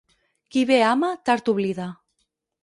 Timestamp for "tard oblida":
1.31-1.87